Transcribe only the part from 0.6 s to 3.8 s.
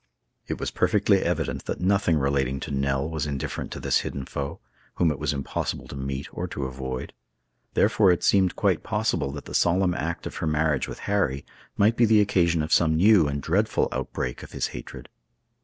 perfectly evident that nothing relating to Nell was indifferent to